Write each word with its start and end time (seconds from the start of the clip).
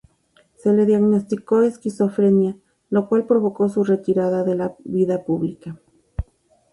Se 0.55 0.73
le 0.73 0.87
diagnosticó 0.87 1.61
esquizofrenia, 1.61 2.57
lo 2.89 3.07
cual 3.07 3.27
provocó 3.27 3.69
su 3.69 3.83
retirada 3.83 4.43
de 4.43 4.55
la 4.55 4.75
vida 4.83 5.23
pública. 5.23 5.77